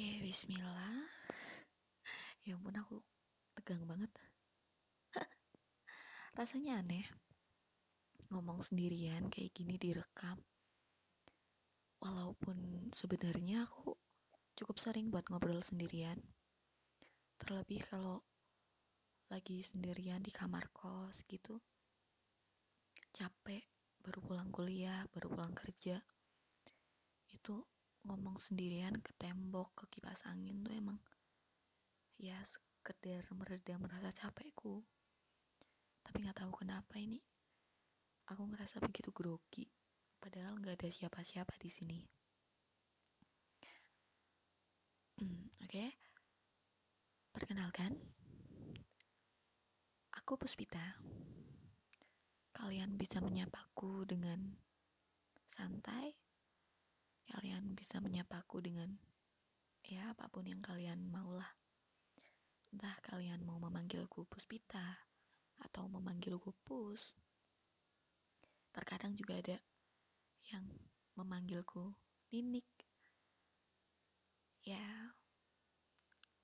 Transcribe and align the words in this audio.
Oke, 0.00 0.24
bismillah. 0.24 0.96
Ya 2.48 2.56
ampun 2.56 2.72
aku 2.72 3.04
tegang 3.52 3.84
banget. 3.84 4.08
Rasanya 6.40 6.80
aneh. 6.80 7.04
Ngomong 8.32 8.64
sendirian 8.64 9.28
kayak 9.28 9.52
gini 9.52 9.76
direkam. 9.76 10.40
Walaupun 12.00 12.88
sebenarnya 12.96 13.68
aku 13.68 13.92
cukup 14.56 14.80
sering 14.80 15.12
buat 15.12 15.28
ngobrol 15.28 15.60
sendirian. 15.60 16.16
Terlebih 17.36 17.84
kalau 17.84 18.24
lagi 19.28 19.60
sendirian 19.60 20.24
di 20.24 20.32
kamar 20.32 20.64
kos 20.72 21.28
gitu. 21.28 21.60
Capek, 23.12 23.68
baru 24.00 24.24
pulang 24.24 24.48
kuliah, 24.48 25.04
baru 25.12 25.28
pulang 25.28 25.52
kerja. 25.52 26.00
Itu 27.36 27.60
ngomong 28.04 28.40
sendirian 28.40 28.96
ke 29.00 29.12
tembok, 29.20 29.72
ke 29.76 29.84
kipas 29.92 30.24
angin 30.28 30.64
tuh 30.64 30.72
emang 30.72 30.96
ya 32.20 32.36
sekedar 32.44 33.24
meredam 33.36 33.84
rasa 33.84 34.12
capekku. 34.12 34.84
Tapi 36.00 36.16
nggak 36.24 36.44
tahu 36.44 36.64
kenapa 36.64 36.96
ini 36.96 37.20
aku 38.30 38.46
ngerasa 38.46 38.80
begitu 38.84 39.10
grogi. 39.10 39.66
Padahal 40.20 40.60
nggak 40.60 40.76
ada 40.80 40.88
siapa-siapa 40.92 41.56
di 41.56 41.70
sini. 41.72 42.00
Oke, 45.64 45.64
okay. 45.64 45.90
perkenalkan, 47.32 47.96
aku 50.12 50.36
Puspita. 50.36 51.00
Kalian 52.52 53.00
bisa 53.00 53.24
menyapaku 53.24 54.04
dengan 54.04 54.52
santai. 55.48 56.19
Kalian 57.30 57.78
bisa 57.78 58.02
menyapaku 58.02 58.58
dengan 58.58 58.90
ya 59.86 60.10
apa 60.10 60.26
pun 60.26 60.42
yang 60.50 60.58
kalian 60.58 61.06
maulah. 61.14 61.46
Entah 62.74 62.98
kalian 63.06 63.46
mau 63.46 63.62
memanggilku 63.62 64.26
Puspita 64.26 64.82
atau 65.62 65.86
memanggilku 65.86 66.50
Pus. 66.66 67.14
Terkadang 68.74 69.14
juga 69.14 69.38
ada 69.38 69.58
yang 70.50 70.66
memanggilku 71.14 71.94
Ninik. 72.34 72.66
Ya, 74.66 75.14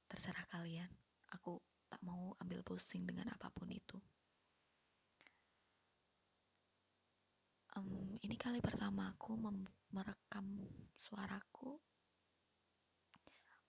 terserah 0.06 0.46
kalian. 0.50 0.90
Aku 1.34 1.62
tak 1.86 2.02
mau 2.02 2.34
ambil 2.42 2.62
pusing 2.66 3.06
dengan 3.06 3.30
apa 3.30 3.50
pun 3.54 3.70
itu. 3.70 3.98
Um, 7.76 8.16
ini 8.24 8.40
kali 8.40 8.64
pertama 8.64 9.12
aku 9.12 9.36
merekam 9.96 10.44
suaraku, 10.92 11.80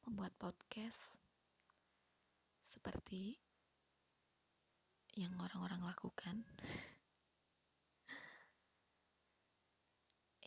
membuat 0.03 0.35
podcast 0.35 1.23
seperti 2.67 3.39
yang 5.15 5.31
orang-orang 5.39 5.87
lakukan. 5.87 6.43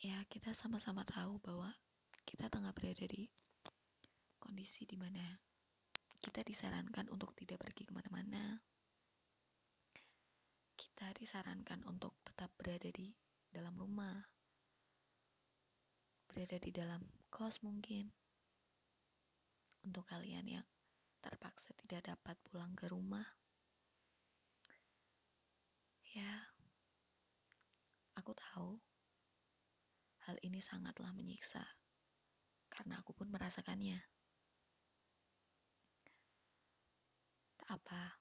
ya, 0.05 0.21
kita 0.29 0.53
sama-sama 0.53 1.01
tahu 1.09 1.41
bahwa 1.41 1.73
kita 2.29 2.53
tengah 2.53 2.77
berada 2.77 3.09
di 3.09 3.25
kondisi 4.37 4.85
di 4.85 5.01
mana 5.01 5.41
kita 6.21 6.45
disarankan 6.45 7.09
untuk 7.09 7.33
tidak 7.33 7.57
pergi 7.57 7.89
ke 7.89 7.93
mana-mana. 7.97 8.61
Kita 10.77 11.09
disarankan 11.17 11.89
untuk 11.89 12.21
tetap 12.21 12.53
berada 12.61 12.93
di 12.93 13.17
dalam 13.49 13.73
rumah, 13.81 14.40
berada 16.31 16.63
di 16.63 16.71
dalam 16.71 17.03
kos 17.27 17.59
mungkin. 17.67 18.07
Untuk 19.83 20.07
kalian 20.07 20.47
yang 20.47 20.67
terpaksa 21.19 21.75
tidak 21.75 22.15
dapat 22.15 22.39
pulang 22.47 22.71
ke 22.79 22.87
rumah, 22.87 23.27
ya, 26.15 26.47
aku 28.15 28.31
tahu 28.31 28.79
hal 30.31 30.37
ini 30.47 30.63
sangatlah 30.63 31.11
menyiksa 31.11 31.67
karena 32.71 33.03
aku 33.03 33.11
pun 33.11 33.27
merasakannya. 33.27 33.99
Tak 37.59 37.75
apa, 37.75 38.21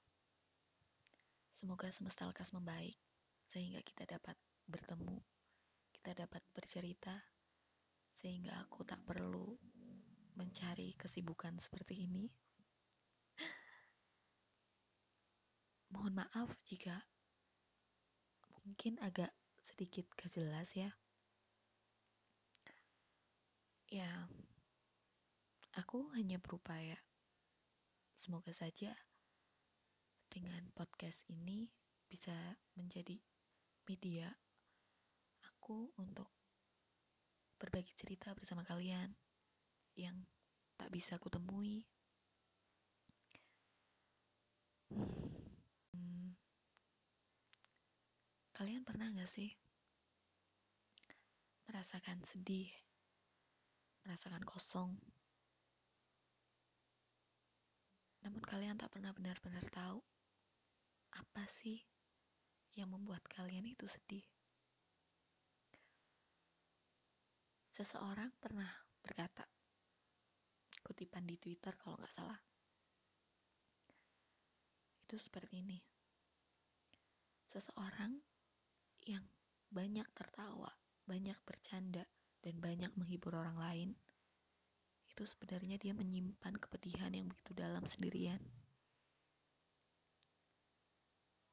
semoga 1.54 1.86
semesta 1.94 2.26
lekas 2.26 2.50
membaik 2.50 2.98
sehingga 3.46 3.82
kita 3.82 4.06
dapat 4.06 4.38
bertemu, 4.70 5.18
kita 5.94 6.14
dapat 6.26 6.42
bercerita, 6.54 7.18
sehingga 8.20 8.52
aku 8.60 8.84
tak 8.84 9.00
perlu 9.08 9.56
mencari 10.36 10.92
kesibukan 10.92 11.56
seperti 11.56 12.04
ini. 12.04 12.28
Mohon 15.88 16.20
maaf 16.20 16.52
jika 16.68 17.00
mungkin 18.60 19.00
agak 19.00 19.32
sedikit 19.56 20.04
gak 20.20 20.28
jelas 20.36 20.68
ya. 20.76 20.92
Ya, 23.88 24.28
aku 25.80 26.12
hanya 26.12 26.36
berupaya. 26.36 27.00
Semoga 28.20 28.52
saja 28.52 28.92
dengan 30.28 30.68
podcast 30.76 31.24
ini 31.32 31.72
bisa 32.04 32.36
menjadi 32.76 33.16
media 33.88 34.28
aku 35.42 35.88
untuk 35.96 36.39
berbagi 37.60 37.92
cerita 37.92 38.32
bersama 38.32 38.64
kalian 38.64 39.12
yang 39.92 40.16
tak 40.80 40.88
bisa 40.88 41.20
aku 41.20 41.28
temui. 41.28 41.84
Hmm, 45.92 46.32
kalian 48.56 48.82
pernah 48.82 49.12
gak 49.12 49.28
sih 49.28 49.52
merasakan 51.68 52.18
sedih, 52.26 52.72
merasakan 54.02 54.42
kosong, 54.42 54.96
namun 58.24 58.42
kalian 58.42 58.80
tak 58.80 58.90
pernah 58.90 59.12
benar-benar 59.14 59.62
tahu 59.70 60.00
apa 61.14 61.44
sih 61.46 61.78
yang 62.74 62.90
membuat 62.90 63.22
kalian 63.30 63.68
itu 63.68 63.86
sedih? 63.86 64.24
Seseorang 67.80 68.28
pernah 68.36 68.68
berkata, 69.00 69.40
kutipan 70.84 71.24
di 71.24 71.40
Twitter 71.40 71.72
kalau 71.80 71.96
nggak 71.96 72.12
salah. 72.12 72.36
Itu 75.08 75.16
seperti 75.16 75.64
ini. 75.64 75.80
Seseorang 77.40 78.20
yang 79.08 79.24
banyak 79.72 80.04
tertawa, 80.12 80.68
banyak 81.08 81.40
bercanda, 81.40 82.04
dan 82.44 82.60
banyak 82.60 82.92
menghibur 83.00 83.32
orang 83.32 83.56
lain, 83.56 83.90
itu 85.08 85.24
sebenarnya 85.24 85.80
dia 85.80 85.96
menyimpan 85.96 86.60
kepedihan 86.60 87.16
yang 87.16 87.32
begitu 87.32 87.56
dalam 87.56 87.88
sendirian. 87.88 88.44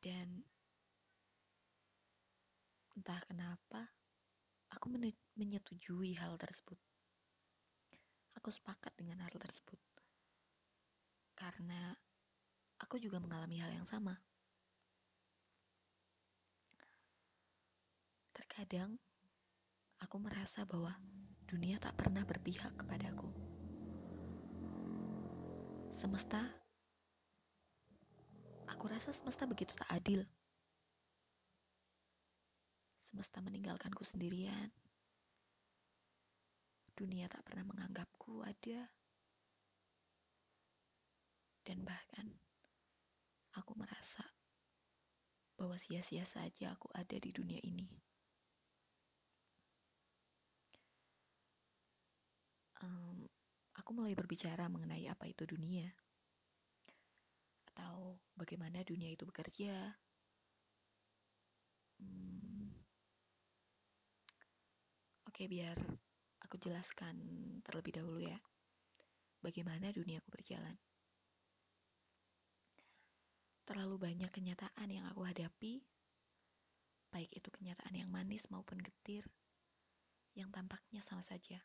Dan 0.03 0.43
entah 2.99 3.23
kenapa, 3.23 3.95
aku 4.71 4.91
menyetujui 5.37 6.15
hal 6.19 6.35
tersebut. 6.35 6.79
Aku 8.37 8.49
sepakat 8.53 8.93
dengan 8.95 9.23
hal 9.25 9.33
tersebut. 9.35 9.79
Karena 11.37 11.93
aku 12.81 13.01
juga 13.01 13.17
mengalami 13.17 13.57
hal 13.61 13.73
yang 13.73 13.87
sama. 13.89 14.13
Terkadang 18.33 18.97
aku 20.01 20.17
merasa 20.21 20.65
bahwa 20.65 20.93
dunia 21.49 21.81
tak 21.81 21.97
pernah 21.97 22.21
berpihak 22.25 22.73
kepadaku. 22.77 23.29
Semesta, 25.89 26.45
aku 28.69 28.85
rasa 28.85 29.09
semesta 29.09 29.49
begitu 29.49 29.73
tak 29.73 29.89
adil. 29.97 30.21
Semesta 33.07 33.39
meninggalkanku 33.39 34.03
sendirian. 34.03 34.67
Dunia 36.91 37.31
tak 37.31 37.47
pernah 37.47 37.63
menganggapku 37.63 38.43
ada. 38.43 38.91
Dan 41.63 41.87
bahkan 41.87 42.27
aku 43.55 43.79
merasa 43.79 44.27
bahwa 45.55 45.79
sia-sia 45.79 46.27
saja 46.27 46.75
aku 46.75 46.91
ada 46.91 47.15
di 47.15 47.31
dunia 47.31 47.63
ini. 47.63 47.87
Um, 52.83 53.23
aku 53.79 53.95
mulai 53.95 54.19
berbicara 54.19 54.67
mengenai 54.67 55.07
apa 55.07 55.31
itu 55.31 55.47
dunia, 55.47 55.87
atau 57.71 58.19
bagaimana 58.35 58.83
dunia 58.83 59.09
itu 59.09 59.25
bekerja. 59.25 59.97
Hmm, 61.97 62.56
Oke, 65.37 65.53
biar 65.53 65.77
aku 66.41 66.57
jelaskan 66.57 67.13
terlebih 67.61 68.01
dahulu 68.01 68.25
ya. 68.25 68.41
bagaimana 69.37 69.93
duniaku 69.93 70.33
berjalan. 70.33 70.73
Terlalu 73.61 74.01
banyak 74.01 74.33
kenyataan 74.33 74.89
yang 74.89 75.05
aku 75.05 75.29
hadapi, 75.29 75.85
baik 77.13 77.29
itu 77.37 77.53
kenyataan 77.53 77.93
yang 77.93 78.09
manis 78.09 78.49
maupun 78.49 78.81
getir, 78.81 79.29
yang 80.33 80.49
tampaknya 80.49 81.05
sama 81.05 81.21
saja. 81.21 81.61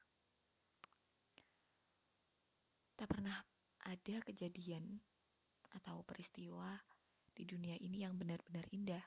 Tak 3.00 3.08
pernah 3.08 3.40
ada 3.88 4.20
kejadian 4.20 5.00
atau 5.80 6.04
peristiwa 6.04 6.76
di 7.32 7.48
dunia 7.48 7.80
ini 7.80 8.04
yang 8.04 8.20
benar-benar 8.20 8.69
indah. 8.69 9.04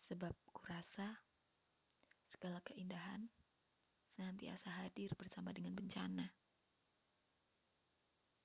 Sebab 0.00 0.32
kurasa 0.56 1.20
segala 2.34 2.58
keindahan 2.66 3.30
senantiasa 4.10 4.66
hadir 4.82 5.14
bersama 5.14 5.54
dengan 5.54 5.78
bencana. 5.78 6.26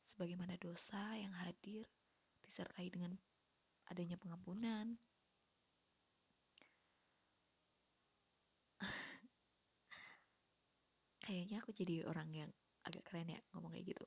Sebagaimana 0.05 0.61
dosa 0.61 1.17
yang 1.17 1.33
hadir 1.33 1.89
disertai 2.45 2.93
dengan 2.93 3.17
adanya 3.89 4.21
pengampunan. 4.21 4.93
Kayaknya 11.25 11.65
aku 11.65 11.73
jadi 11.73 12.05
orang 12.05 12.29
yang 12.33 12.49
agak 12.85 13.01
keren 13.09 13.33
ya 13.33 13.41
ngomong 13.57 13.73
kayak 13.73 13.97
gitu. 13.97 14.05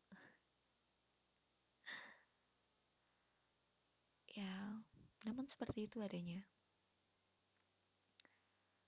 ya, 4.32 4.80
namun 5.28 5.44
seperti 5.44 5.84
itu 5.86 6.00
adanya. 6.00 6.40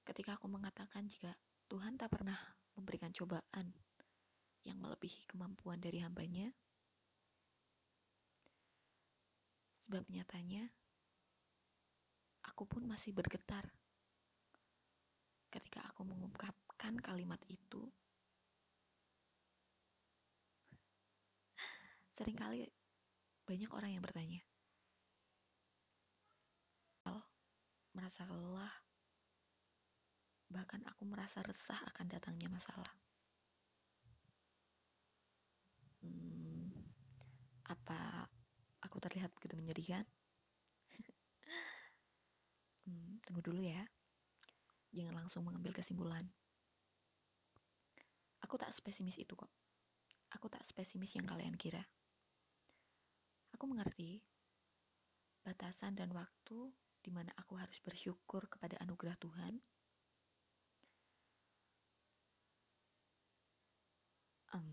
Ketika 0.04 0.36
aku 0.36 0.46
mengatakan 0.52 1.08
jika 1.08 1.32
Tuhan 1.66 1.96
tak 1.96 2.12
pernah 2.12 2.36
memberikan 2.76 3.08
cobaan 3.10 3.72
yang 4.64 4.76
melebihi 4.80 5.24
kemampuan 5.24 5.80
dari 5.80 6.04
hambanya, 6.04 6.52
sebab 9.80 10.04
nyatanya 10.08 10.68
aku 12.44 12.68
pun 12.68 12.84
masih 12.84 13.16
bergetar 13.16 13.64
ketika 15.48 15.84
aku 15.88 16.04
mengungkapkan 16.04 17.00
kalimat 17.00 17.40
itu. 17.48 17.88
Seringkali 22.14 22.68
banyak 23.44 23.70
orang 23.74 23.90
yang 23.90 24.04
bertanya, 24.04 24.44
merasa 27.94 28.26
lelah, 28.26 28.74
Bahkan 30.54 30.86
aku 30.86 31.02
merasa 31.02 31.42
resah 31.42 31.78
akan 31.90 32.06
datangnya 32.06 32.46
masalah. 32.46 32.94
Hmm, 35.98 36.70
apa 37.66 38.30
aku 38.86 39.02
terlihat 39.02 39.34
begitu 39.34 39.58
menyedihkan? 39.58 40.06
hmm, 42.86 43.18
tunggu 43.26 43.42
dulu 43.42 43.66
ya. 43.66 43.82
Jangan 44.94 45.26
langsung 45.26 45.42
mengambil 45.42 45.74
kesimpulan. 45.74 46.22
Aku 48.46 48.54
tak 48.54 48.70
spesimis 48.70 49.18
itu 49.18 49.34
kok. 49.34 49.50
Aku 50.38 50.46
tak 50.46 50.62
spesimis 50.62 51.18
yang 51.18 51.26
kalian 51.26 51.58
kira. 51.58 51.82
Aku 53.58 53.66
mengerti 53.66 54.22
batasan 55.42 55.98
dan 55.98 56.14
waktu 56.14 56.70
di 57.02 57.10
mana 57.10 57.34
aku 57.42 57.58
harus 57.58 57.82
bersyukur 57.82 58.46
kepada 58.46 58.78
anugerah 58.80 59.18
Tuhan 59.18 59.58
um, 64.54 64.70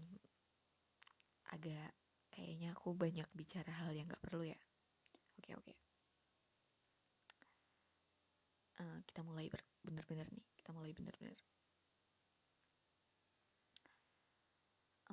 agak 1.61 1.93
kayaknya 2.33 2.73
aku 2.73 2.97
banyak 2.97 3.29
bicara 3.37 3.69
hal 3.69 3.93
yang 3.93 4.09
gak 4.09 4.25
perlu 4.25 4.41
ya. 4.41 4.57
Oke, 5.37 5.53
oke. 5.53 5.73
Uh, 8.81 8.97
kita 9.05 9.21
mulai 9.21 9.45
bener-bener 9.85 10.25
nih. 10.33 10.41
Kita 10.57 10.73
mulai 10.73 10.89
bener-bener. 10.89 11.37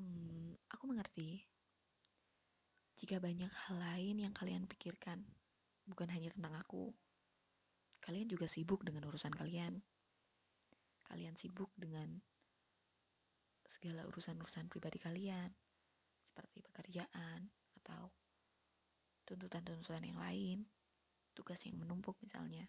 Um, 0.00 0.56
aku 0.72 0.88
mengerti 0.88 1.44
jika 2.96 3.20
banyak 3.20 3.52
hal 3.68 3.76
lain 3.76 4.24
yang 4.24 4.32
kalian 4.32 4.64
pikirkan, 4.64 5.20
bukan 5.84 6.08
hanya 6.08 6.32
tentang 6.32 6.56
aku. 6.56 6.96
Kalian 8.00 8.24
juga 8.24 8.48
sibuk 8.48 8.88
dengan 8.88 9.04
urusan 9.04 9.36
kalian. 9.36 9.84
Kalian 11.12 11.36
sibuk 11.36 11.68
dengan 11.76 12.24
segala 13.68 14.08
urusan-urusan 14.08 14.72
pribadi 14.72 14.96
kalian, 14.96 15.52
seperti 16.38 16.62
pekerjaan 16.62 17.50
atau 17.82 18.14
tuntutan-tuntutan 19.26 20.06
yang 20.06 20.22
lain, 20.22 20.62
tugas 21.34 21.58
yang 21.66 21.74
menumpuk 21.82 22.14
misalnya. 22.22 22.62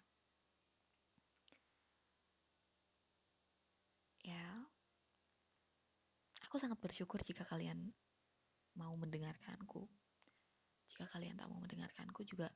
Ya, 4.26 4.42
aku 6.42 6.58
sangat 6.58 6.82
bersyukur 6.82 7.22
jika 7.22 7.46
kalian 7.46 7.94
mau 8.74 8.90
mendengarkanku. 8.98 9.86
Jika 10.90 11.06
kalian 11.06 11.38
tak 11.38 11.46
mau 11.46 11.62
mendengarkanku 11.62 12.26
juga, 12.26 12.50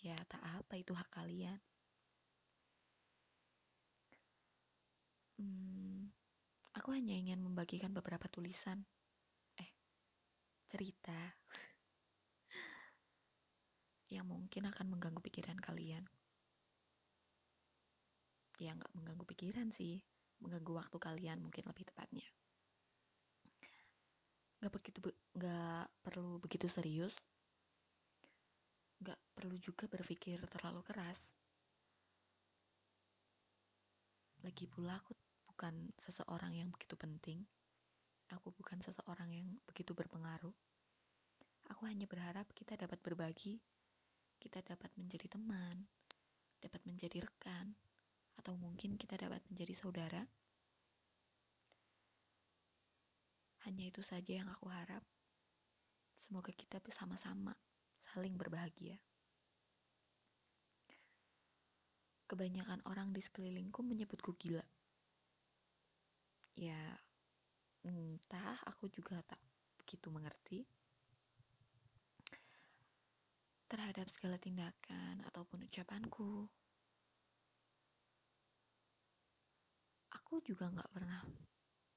ya 0.00 0.16
tak 0.24 0.40
apa 0.40 0.80
itu 0.80 0.96
hak 0.96 1.12
kalian. 1.12 1.60
Hmm, 5.36 6.08
Aku 6.74 6.90
hanya 6.90 7.14
ingin 7.14 7.38
membagikan 7.38 7.94
beberapa 7.94 8.26
tulisan. 8.26 8.82
Cerita. 10.74 11.14
yang 14.10 14.26
mungkin 14.26 14.66
akan 14.66 14.90
mengganggu 14.90 15.22
pikiran 15.22 15.54
kalian. 15.62 16.02
Ya, 18.58 18.74
nggak 18.74 18.90
mengganggu 18.90 19.22
pikiran 19.22 19.70
sih. 19.70 20.02
Mengganggu 20.42 20.74
waktu 20.74 20.98
kalian 20.98 21.46
mungkin 21.46 21.70
lebih 21.70 21.86
tepatnya. 21.86 22.26
Nggak 24.58 24.74
begitu, 24.74 24.98
nggak 25.38 25.86
perlu 26.02 26.42
begitu 26.42 26.66
serius. 26.66 27.14
Nggak 28.98 29.22
perlu 29.30 29.54
juga 29.62 29.86
berpikir 29.86 30.42
terlalu 30.50 30.82
keras. 30.82 31.38
Lagi 34.42 34.66
pula 34.66 34.98
aku 34.98 35.14
bukan 35.46 35.94
seseorang 36.02 36.50
yang 36.50 36.74
begitu 36.74 36.98
penting. 36.98 37.46
Aku 38.34 38.50
bukan 38.50 38.82
seseorang. 38.82 39.13
Hanya 41.84 42.08
berharap 42.08 42.48
kita 42.56 42.74
dapat 42.74 42.98
berbagi, 43.04 43.60
kita 44.40 44.64
dapat 44.64 44.90
menjadi 44.96 45.30
teman, 45.30 45.84
dapat 46.58 46.82
menjadi 46.88 47.22
rekan, 47.22 47.76
atau 48.40 48.56
mungkin 48.58 48.98
kita 48.98 49.14
dapat 49.20 49.44
menjadi 49.52 49.74
saudara. 49.76 50.22
Hanya 53.68 53.88
itu 53.88 54.04
saja 54.04 54.36
yang 54.40 54.48
aku 54.50 54.68
harap. 54.68 55.00
Semoga 56.16 56.52
kita 56.52 56.80
bersama-sama 56.80 57.54
saling 57.96 58.36
berbahagia. 58.36 58.96
Kebanyakan 62.28 62.80
orang 62.88 63.12
di 63.12 63.20
sekelilingku 63.20 63.84
menyebutku 63.84 64.34
gila 64.40 64.64
ya 66.54 66.78
entah 67.84 68.62
aku 68.70 68.86
juga 68.86 69.18
tak 69.26 69.38
begitu 69.82 70.08
mengerti 70.08 70.62
terhadap 73.74 74.06
segala 74.06 74.38
tindakan 74.38 75.18
ataupun 75.26 75.66
ucapanku. 75.66 76.46
Aku 80.14 80.38
juga 80.46 80.70
nggak 80.70 80.94
pernah 80.94 81.18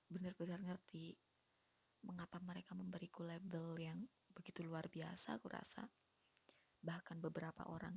benar-benar 0.10 0.58
ngerti 0.66 1.14
mengapa 2.02 2.42
mereka 2.42 2.74
memberiku 2.74 3.22
label 3.22 3.78
yang 3.78 4.02
begitu 4.34 4.66
luar 4.66 4.90
biasa 4.90 5.38
aku 5.38 5.54
rasa. 5.54 5.86
Bahkan 6.82 7.22
beberapa 7.22 7.70
orang 7.70 7.94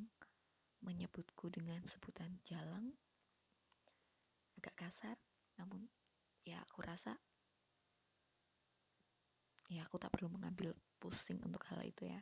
menyebutku 0.84 1.48
dengan 1.48 1.80
sebutan 1.88 2.36
jalang. 2.44 2.92
Agak 4.60 4.76
kasar, 4.76 5.16
namun 5.56 5.88
ya 6.44 6.60
aku 6.60 6.84
rasa 6.84 7.16
ya 9.72 9.88
aku 9.88 9.96
tak 9.96 10.12
perlu 10.12 10.28
mengambil 10.28 10.76
pusing 11.00 11.40
untuk 11.46 11.62
hal 11.70 11.80
itu 11.86 12.10
ya 12.10 12.20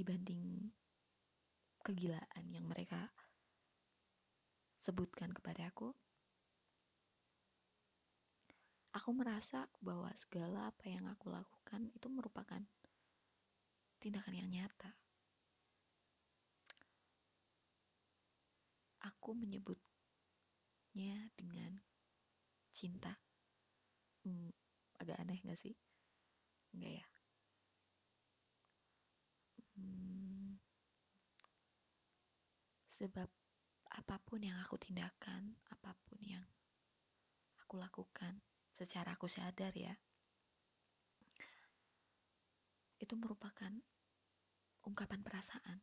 dibanding 0.00 0.72
kegilaan 1.84 2.44
yang 2.48 2.64
mereka 2.64 3.12
sebutkan 4.72 5.28
kepada 5.36 5.68
aku. 5.68 5.92
Aku 8.96 9.12
merasa 9.12 9.68
bahwa 9.84 10.08
segala 10.16 10.72
apa 10.72 10.88
yang 10.88 11.04
aku 11.04 11.28
lakukan 11.28 11.92
itu 11.92 12.08
merupakan 12.08 12.64
tindakan 14.00 14.40
yang 14.40 14.48
nyata. 14.48 14.96
Aku 19.04 19.36
menyebutnya 19.36 21.28
dengan 21.36 21.76
cinta. 22.72 23.20
Hmm, 24.24 24.48
agak 24.96 25.20
aneh 25.20 25.44
gak 25.44 25.60
sih? 25.60 25.76
Enggak 26.72 27.04
ya? 27.04 27.06
Hmm, 29.80 30.60
sebab 32.92 33.28
apa 33.90 34.16
pun 34.20 34.44
yang 34.44 34.60
aku 34.60 34.76
tindakan, 34.76 35.56
apa 35.72 35.96
pun 36.04 36.20
yang 36.20 36.44
aku 37.64 37.80
lakukan, 37.80 38.36
secara 38.76 39.16
aku 39.16 39.24
sadar 39.26 39.72
ya, 39.72 39.96
itu 43.00 43.14
merupakan 43.16 43.72
ungkapan 44.84 45.24
perasaan 45.24 45.80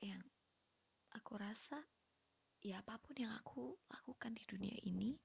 yang 0.00 0.22
aku 1.12 1.34
rasa 1.36 1.76
ya 2.62 2.78
apa 2.80 2.96
pun 3.02 3.18
yang 3.18 3.34
aku 3.34 3.76
lakukan 3.90 4.32
di 4.34 4.46
dunia 4.46 4.76
ini 4.86 5.18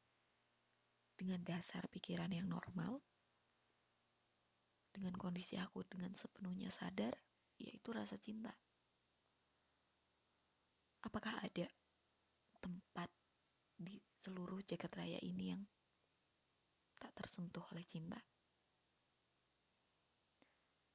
dengan 1.13 1.39
dasar 1.45 1.85
pikiran 1.87 2.33
yang 2.33 2.49
normal 2.49 2.99
dengan 4.93 5.17
kondisi 5.17 5.57
aku 5.57 5.81
dengan 5.89 6.13
sepenuhnya 6.13 6.69
sadar 6.69 7.17
yaitu 7.57 7.89
rasa 7.89 8.15
cinta 8.21 8.53
apakah 11.03 11.35
ada 11.43 11.67
tempat 12.63 13.11
di 13.75 13.99
seluruh 14.15 14.63
jagat 14.63 14.95
raya 14.95 15.19
ini 15.19 15.51
yang 15.51 15.61
tak 17.03 17.11
tersentuh 17.19 17.63
oleh 17.75 17.83
cinta. 17.83 18.15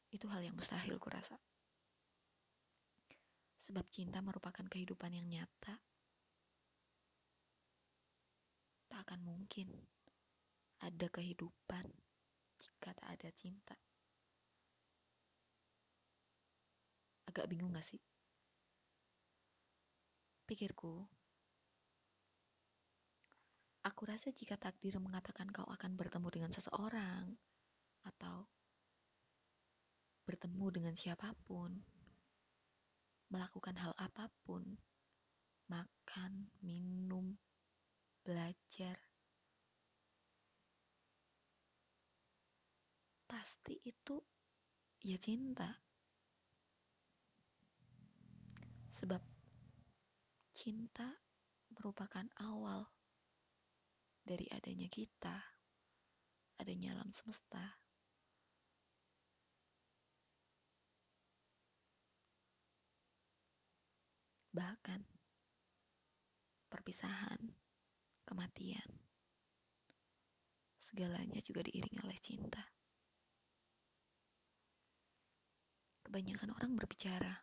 Itu 0.08 0.24
hal 0.32 0.40
yang 0.40 0.56
mustahil 0.56 0.96
kurasa. 0.96 1.36
Sebab 3.60 3.84
cinta 3.92 4.24
merupakan 4.24 4.64
kehidupan 4.64 5.12
yang 5.12 5.28
nyata. 5.28 5.76
Tak 8.88 9.04
akan 9.04 9.20
mungkin 9.20 9.68
ada 10.80 11.12
kehidupan 11.12 11.84
jika 12.58 12.90
tak 12.92 13.08
ada 13.08 13.28
cinta. 13.32 13.76
Agak 17.30 17.46
bingung 17.46 17.72
gak 17.72 17.86
sih? 17.86 18.00
Pikirku, 20.48 21.06
Aku 23.88 24.04
rasa 24.04 24.28
jika 24.36 24.60
takdir 24.60 25.00
mengatakan 25.00 25.48
kau 25.48 25.64
akan 25.64 25.96
bertemu 25.96 26.28
dengan 26.28 26.52
seseorang 26.52 27.24
atau 28.04 28.44
bertemu 30.28 30.66
dengan 30.68 30.92
siapa 30.92 31.32
pun, 31.48 31.72
melakukan 33.32 33.80
hal 33.80 33.96
apa 33.96 34.28
pun, 34.44 34.60
makan, 35.72 36.52
minum, 36.60 37.32
belajar, 38.20 39.00
pasti 43.28 43.76
itu 43.84 44.16
ya 45.04 45.20
cinta. 45.20 45.68
Sebab 48.88 49.20
cinta 50.56 51.06
merupakan 51.76 52.24
awal 52.40 52.88
dari 54.24 54.48
adanya 54.50 54.88
kita, 54.88 55.36
adanya 56.58 56.96
alam 56.96 57.12
semesta. 57.12 57.78
Bahkan 64.50 65.00
perpisahan, 66.66 67.38
kematian, 68.26 68.90
segalanya 70.82 71.38
juga 71.44 71.62
diiringi 71.62 72.00
oleh 72.02 72.18
cinta. 72.18 72.77
Kebanyakan 76.08 76.56
orang 76.56 76.72
berbicara 76.72 77.36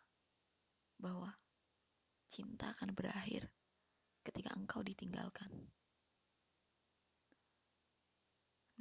bahwa 0.98 1.30
cinta 2.26 2.74
akan 2.74 2.98
berakhir 2.98 3.46
ketika 4.26 4.58
engkau 4.58 4.82
ditinggalkan. 4.82 5.70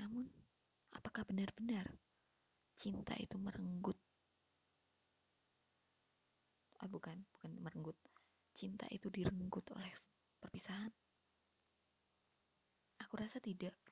Namun, 0.02 0.26
apakah 0.90 1.22
benar-benar 1.30 1.86
cinta 2.74 3.14
itu 3.22 3.38
merenggut? 3.38 4.02
Ah, 6.82 6.90
bukan, 6.90 7.22
bukan 7.38 7.54
merenggut. 7.62 8.02
Cinta 8.58 8.90
itu 8.90 9.14
direnggut 9.14 9.70
oleh 9.70 9.94
perpisahan? 10.42 10.90
Aku 13.06 13.22
rasa 13.22 13.38
tidak. 13.38 13.85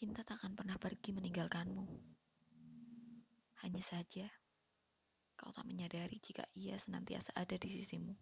Cinta 0.00 0.24
tak 0.24 0.40
akan 0.40 0.56
pernah 0.56 0.80
pergi 0.80 1.12
meninggalkanmu. 1.12 1.84
Hanya 3.60 3.84
saja, 3.84 4.32
kau 5.36 5.52
tak 5.52 5.68
menyadari 5.68 6.16
jika 6.16 6.40
ia 6.56 6.80
senantiasa 6.80 7.36
ada 7.36 7.52
di 7.60 7.68
sisimu. 7.68 8.16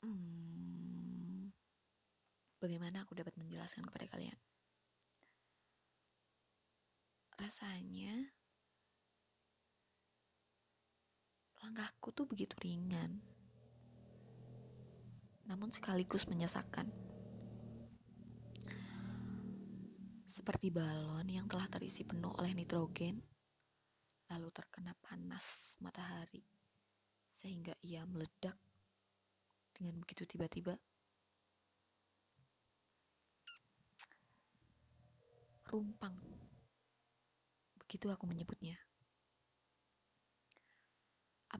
Hmm, 0.00 1.52
bagaimana 2.56 3.04
aku 3.04 3.20
dapat 3.20 3.36
menjelaskan 3.36 3.84
kepada 3.84 4.08
kalian? 4.08 4.40
Rasanya 7.36 8.32
langkahku 11.60 12.16
tuh 12.16 12.24
begitu 12.24 12.56
ringan, 12.64 13.20
namun 15.48 15.72
sekaligus 15.72 16.28
menyesakkan. 16.28 16.86
Seperti 20.28 20.68
balon 20.68 21.24
yang 21.26 21.48
telah 21.48 21.66
terisi 21.72 22.04
penuh 22.04 22.30
oleh 22.36 22.52
nitrogen, 22.52 23.16
lalu 24.28 24.48
terkena 24.52 24.92
panas 25.00 25.74
matahari, 25.80 26.44
sehingga 27.32 27.72
ia 27.80 28.04
meledak 28.04 28.54
dengan 29.72 29.98
begitu 30.04 30.28
tiba-tiba. 30.28 30.76
Rumpang. 35.68 36.16
Begitu 37.80 38.08
aku 38.12 38.24
menyebutnya. 38.28 38.87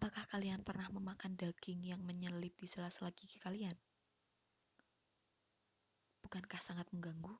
Apakah 0.09 0.41
kalian 0.41 0.65
pernah 0.65 0.89
memakan 0.89 1.37
daging 1.37 1.85
yang 1.85 2.01
menyelip 2.01 2.57
di 2.57 2.65
sela-sela 2.65 3.13
gigi 3.13 3.37
kalian? 3.37 3.77
Bukankah 6.25 6.57
sangat 6.65 6.89
mengganggu? 6.97 7.37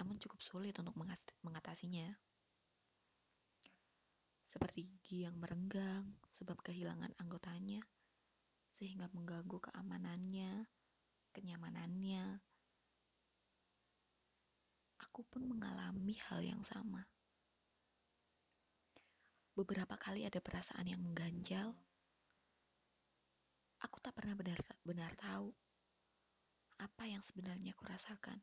Namun 0.00 0.16
cukup 0.16 0.40
sulit 0.40 0.72
untuk 0.80 0.96
mengatasinya. 1.44 2.16
Seperti 4.48 4.88
gigi 4.88 5.28
yang 5.28 5.36
merenggang 5.36 6.16
sebab 6.32 6.56
kehilangan 6.64 7.12
anggotanya 7.20 7.84
sehingga 8.72 9.04
mengganggu 9.12 9.68
keamanannya, 9.68 10.64
kenyamanannya. 11.36 12.40
Aku 15.04 15.28
pun 15.28 15.44
mengalami 15.44 16.16
hal 16.32 16.40
yang 16.40 16.64
sama. 16.64 17.04
Beberapa 19.52 19.94
kali 20.00 20.24
ada 20.24 20.40
perasaan 20.40 20.88
yang 20.88 21.00
mengganjal. 21.04 21.76
Aku 23.82 23.98
tak 24.00 24.16
pernah 24.16 24.32
benar-benar 24.38 25.12
tahu 25.18 25.52
apa 26.80 27.04
yang 27.04 27.20
sebenarnya 27.20 27.76
kurasakan. 27.76 28.40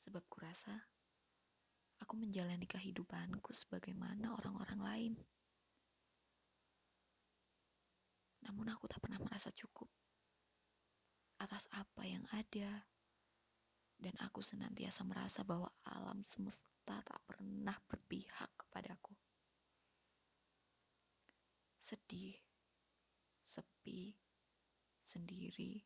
Sebab 0.00 0.24
kurasa 0.32 0.72
aku 2.00 2.16
menjalani 2.16 2.64
kehidupanku 2.64 3.52
sebagaimana 3.52 4.32
orang-orang 4.32 4.80
lain. 4.80 5.14
namun 8.50 8.66
aku 8.72 8.90
tak 8.90 8.98
pernah 8.98 9.22
merasa 9.22 9.54
cukup 9.54 9.86
atas 11.40 11.64
apa 11.72 12.04
yang 12.04 12.20
ada, 12.36 12.84
dan 13.96 14.12
aku 14.20 14.44
senantiasa 14.44 15.00
merasa 15.08 15.40
bahwa 15.40 15.72
alam 15.88 16.20
semesta 16.28 17.00
tak 17.00 17.20
pernah 17.24 17.72
berpihak 17.88 18.50
kepadaku. 18.60 19.16
Sedih, 21.90 22.38
sepi, 23.42 24.14
sendiri, 25.02 25.82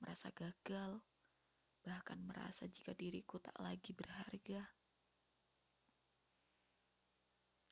merasa 0.00 0.32
gagal, 0.32 1.04
bahkan 1.84 2.16
merasa 2.24 2.64
jika 2.64 2.96
diriku 2.96 3.36
tak 3.36 3.60
lagi 3.60 3.92
berharga. 3.92 4.64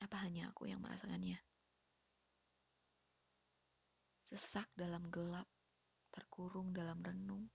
Apa 0.04 0.16
hanya 0.28 0.52
aku 0.52 0.68
yang 0.68 0.85
merasakannya? 0.85 1.40
sesak 4.30 4.70
dalam 4.78 5.11
gelap, 5.11 5.50
terkurung 6.14 6.70
dalam 6.70 7.02
renung. 7.02 7.50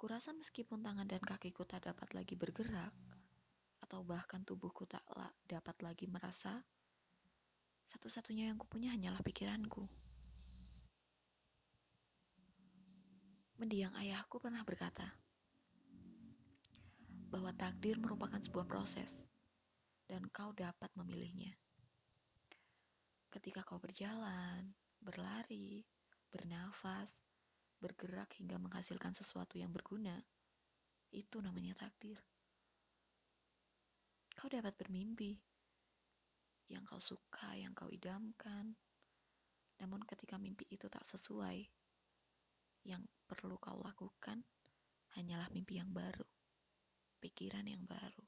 Kurasa 0.00 0.32
meskipun 0.32 0.80
tangan 0.80 1.04
dan 1.04 1.20
kakiku 1.20 1.68
tak 1.68 1.84
dapat 1.84 2.08
lagi 2.16 2.32
bergerak, 2.40 2.96
atau 3.84 4.00
bahkan 4.00 4.40
tubuhku 4.48 4.88
tak 4.88 5.04
dapat 5.44 5.76
lagi 5.84 6.08
merasa, 6.08 6.64
satu-satunya 7.88 8.52
yang 8.52 8.60
kupunya 8.60 8.92
hanyalah 8.92 9.24
pikiranku. 9.24 9.88
Mendiang 13.56 13.96
ayahku 13.96 14.36
pernah 14.38 14.62
berkata 14.62 15.08
bahwa 17.32 17.50
takdir 17.56 17.96
merupakan 17.96 18.38
sebuah 18.38 18.68
proses 18.68 19.26
dan 20.04 20.24
kau 20.28 20.52
dapat 20.52 20.92
memilihnya. 21.00 21.56
Ketika 23.32 23.64
kau 23.64 23.80
berjalan, 23.80 24.72
berlari, 25.00 25.84
bernafas, 26.28 27.24
bergerak 27.80 28.32
hingga 28.36 28.60
menghasilkan 28.60 29.16
sesuatu 29.16 29.56
yang 29.56 29.72
berguna, 29.72 30.16
itu 31.12 31.40
namanya 31.40 31.72
takdir. 31.76 32.20
Kau 34.36 34.48
dapat 34.48 34.76
bermimpi 34.76 35.47
yang 36.68 36.84
kau 36.84 37.00
suka, 37.00 37.56
yang 37.56 37.72
kau 37.72 37.88
idamkan. 37.88 38.76
Namun 39.80 40.04
ketika 40.04 40.36
mimpi 40.36 40.68
itu 40.68 40.86
tak 40.92 41.04
sesuai, 41.08 41.64
yang 42.88 43.04
perlu 43.28 43.60
kau 43.60 43.80
lakukan 43.80 44.40
hanyalah 45.16 45.48
mimpi 45.52 45.80
yang 45.80 45.92
baru, 45.92 46.24
pikiran 47.20 47.64
yang 47.64 47.84
baru, 47.88 48.24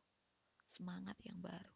semangat 0.65 1.17
yang 1.25 1.39
baru. 1.41 1.75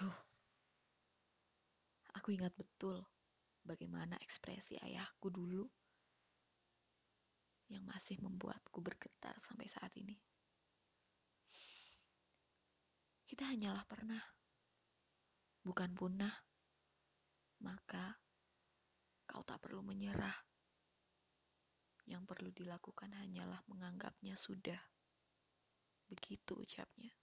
Duh, 0.00 0.18
aku 2.16 2.32
ingat 2.32 2.56
betul 2.56 3.04
bagaimana 3.64 4.16
ekspresi 4.24 4.80
ayahku 4.80 5.28
dulu 5.28 5.68
yang 7.70 7.86
masih 7.86 8.18
membuatku 8.18 8.82
bergetar 8.82 9.38
sampai 9.38 9.70
saat 9.70 9.94
ini. 9.94 10.18
Kita 13.30 13.46
hanyalah 13.46 13.86
pernah, 13.86 14.18
bukan 15.62 15.94
punah. 15.94 16.34
Maka 17.62 18.18
kau 19.22 19.46
tak 19.46 19.62
perlu 19.62 19.86
menyerah. 19.86 20.34
Yang 22.10 22.26
perlu 22.26 22.50
dilakukan 22.50 23.14
hanyalah 23.14 23.62
menganggapnya 23.70 24.34
sudah. 24.34 24.82
Begitu 26.10 26.58
ucapnya. 26.58 27.14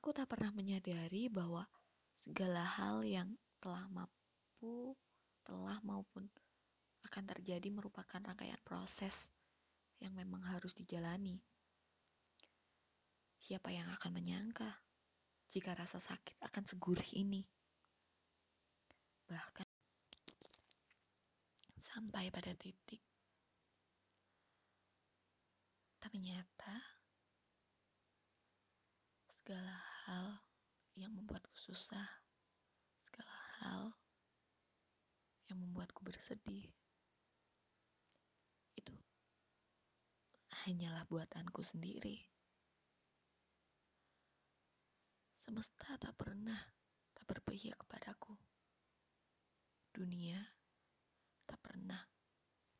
Aku 0.00 0.16
tak 0.16 0.32
pernah 0.32 0.48
menyadari 0.48 1.28
bahwa 1.28 1.68
segala 2.16 2.64
hal 2.64 3.04
yang 3.04 3.36
telah 3.60 3.84
mampu, 3.92 4.96
telah 5.44 5.84
maupun 5.84 6.32
akan 7.04 7.24
terjadi 7.28 7.68
merupakan 7.68 8.24
rangkaian 8.24 8.56
proses 8.64 9.28
yang 10.00 10.16
memang 10.16 10.40
harus 10.48 10.72
dijalani. 10.72 11.44
Siapa 13.44 13.68
yang 13.68 13.84
akan 13.92 14.08
menyangka 14.08 14.64
jika 15.52 15.76
rasa 15.76 16.00
sakit 16.00 16.40
akan 16.48 16.64
segurih 16.64 17.12
ini? 17.12 17.44
Bahkan 19.28 19.68
sampai 21.76 22.32
pada 22.32 22.56
titik 22.56 23.04
ternyata 26.00 26.72
segala 29.28 29.76
hal 30.08 30.40
yang 30.96 31.12
membuatku 31.12 31.52
susah, 31.68 32.08
segala 33.04 33.36
hal 33.60 33.92
yang 35.52 35.60
membuatku 35.60 36.00
bersedih, 36.00 36.72
itu 38.72 38.96
hanyalah 40.64 41.04
buatanku 41.12 41.60
sendiri. 41.60 42.33
Semesta 45.54 45.94
tak 46.02 46.18
pernah 46.18 46.58
tak 47.14 47.30
berpihak 47.30 47.78
kepadaku. 47.78 48.34
Dunia 49.94 50.42
tak 51.46 51.62
pernah 51.62 52.02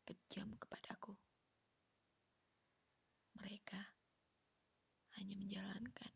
kejam 0.03 0.59
kepadaku. 0.59 1.15
Mereka 3.39 3.79
hanya 5.15 5.39
menjalankan 5.39 6.11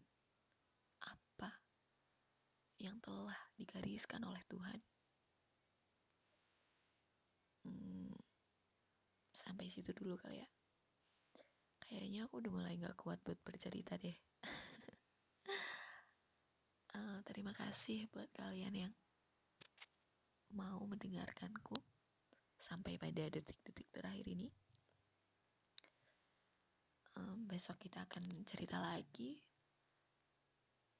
yang 2.82 2.98
telah 3.06 3.38
digariskan 3.54 4.26
oleh 4.26 4.42
Tuhan. 4.50 4.82
Hmm, 7.62 8.18
sampai 9.30 9.70
situ 9.70 9.94
dulu 9.94 10.18
kali 10.18 10.42
ya. 10.42 10.48
Kayaknya 11.86 12.26
aku 12.26 12.42
udah 12.42 12.50
mulai 12.50 12.74
gak 12.82 12.98
kuat 12.98 13.22
buat 13.22 13.38
bercerita 13.46 13.94
deh. 13.94 14.18
Terima 17.24 17.50
kasih 17.54 18.06
buat 18.12 18.28
kalian 18.34 18.74
yang 18.86 18.92
mau 20.54 20.80
mendengarkanku 20.86 21.76
sampai 22.58 22.98
pada 22.98 23.30
detik-detik 23.30 23.88
terakhir 23.94 24.26
ini. 24.28 24.48
Um, 27.18 27.48
besok 27.50 27.80
kita 27.82 28.04
akan 28.06 28.46
cerita 28.46 28.78
lagi 28.78 29.40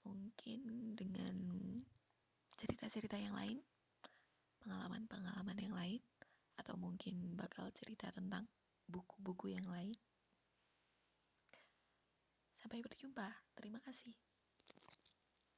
mungkin 0.03 0.97
dengan 0.97 1.37
cerita-cerita 2.59 3.15
yang 3.21 3.37
lain, 3.37 3.61
pengalaman-pengalaman 4.65 5.59
yang 5.61 5.77
lain, 5.77 6.03
atau 6.59 6.75
mungkin 6.75 7.39
bakal 7.39 7.71
cerita 7.71 8.11
tentang 8.11 8.49
buku-buku 8.89 9.55
yang 9.55 9.69
lain. 9.69 9.95
Sampai 12.59 12.83
berjumpa, 12.83 13.29
terima 13.55 13.79
kasih. 13.85 14.17